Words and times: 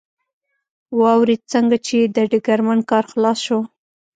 واورېد، 1.01 1.41
څنګه 1.53 1.77
چې 1.87 1.97
د 2.15 2.17
ډګرمن 2.31 2.79
کار 2.91 3.03
خلاص 3.11 3.39
شو. 3.45 3.59